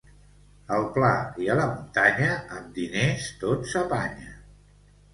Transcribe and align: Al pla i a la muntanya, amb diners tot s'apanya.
Al 0.77 0.85
pla 0.95 1.11
i 1.43 1.51
a 1.51 1.59
la 1.61 1.67
muntanya, 1.75 2.33
amb 2.59 2.75
diners 2.81 3.31
tot 3.47 3.73
s'apanya. 3.75 4.39